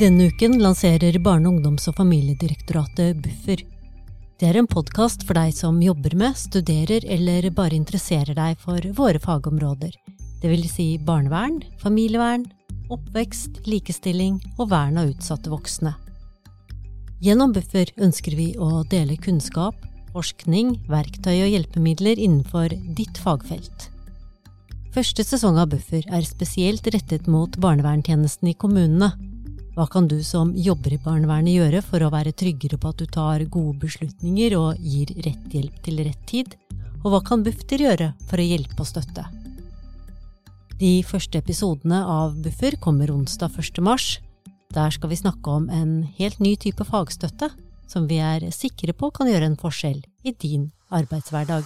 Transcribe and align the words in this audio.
Denne 0.00 0.26
uken 0.26 0.56
lanserer 0.62 1.18
Barne-, 1.18 1.48
ungdoms- 1.48 1.84
og 1.88 1.96
familiedirektoratet 1.98 3.18
Buffer. 3.22 3.60
Det 4.40 4.48
er 4.48 4.56
en 4.56 4.66
podkast 4.66 5.26
for 5.28 5.36
deg 5.36 5.52
som 5.54 5.82
jobber 5.84 6.16
med, 6.18 6.34
studerer 6.38 7.04
eller 7.04 7.50
bare 7.54 7.76
interesserer 7.76 8.32
deg 8.34 8.56
for 8.58 8.80
våre 8.96 9.20
fagområder, 9.22 9.92
det 10.42 10.50
vil 10.50 10.64
si 10.66 10.86
barnevern, 10.98 11.60
familievern, 11.78 12.48
oppvekst, 12.90 13.60
likestilling 13.68 14.40
og 14.56 14.72
vern 14.72 14.96
av 14.98 15.12
utsatte 15.12 15.52
voksne. 15.52 15.92
Gjennom 17.22 17.52
Buffer 17.54 17.92
ønsker 18.02 18.34
vi 18.34 18.48
å 18.58 18.82
dele 18.90 19.18
kunnskap, 19.20 19.76
forskning, 20.16 20.78
verktøy 20.90 21.36
og 21.36 21.52
hjelpemidler 21.52 22.18
innenfor 22.18 22.72
ditt 22.96 23.20
fagfelt. 23.20 23.90
Første 24.92 25.24
sesong 25.24 25.60
av 25.60 25.70
Buffer 25.76 26.02
er 26.10 26.24
spesielt 26.26 26.88
rettet 26.90 27.28
mot 27.30 27.54
barnevernstjenesten 27.60 28.50
i 28.50 28.56
kommunene. 28.58 29.12
Hva 29.72 29.86
kan 29.88 30.04
du 30.04 30.18
som 30.20 30.50
jobber 30.52 30.92
i 30.92 31.00
barnevernet 31.00 31.54
gjøre 31.54 31.80
for 31.80 32.04
å 32.04 32.10
være 32.12 32.34
tryggere 32.36 32.76
på 32.76 32.90
at 32.92 32.98
du 33.00 33.06
tar 33.08 33.44
gode 33.48 33.78
beslutninger 33.86 34.52
og 34.58 34.82
gir 34.84 35.08
rett 35.24 35.54
hjelp 35.56 35.78
til 35.86 36.02
rett 36.04 36.26
tid? 36.28 36.56
Og 37.00 37.14
hva 37.14 37.22
kan 37.24 37.40
Bufdir 37.46 37.80
gjøre 37.86 38.10
for 38.28 38.42
å 38.42 38.44
hjelpe 38.44 38.84
og 38.84 38.90
støtte? 38.90 39.24
De 40.76 40.92
første 41.08 41.40
episodene 41.40 42.02
av 42.04 42.36
Buffer 42.44 42.76
kommer 42.84 43.14
onsdag 43.14 43.56
1. 43.56 43.80
mars. 43.86 44.18
Der 44.76 44.92
skal 44.92 45.08
vi 45.08 45.20
snakke 45.22 45.56
om 45.56 45.70
en 45.72 46.02
helt 46.18 46.42
ny 46.44 46.52
type 46.60 46.84
fagstøtte 46.84 47.48
som 47.88 48.04
vi 48.10 48.20
er 48.20 48.44
sikre 48.52 48.92
på 48.92 49.08
kan 49.16 49.30
gjøre 49.30 49.48
en 49.52 49.58
forskjell 49.60 50.04
i 50.28 50.36
din 50.36 50.68
arbeidshverdag. 50.92 51.64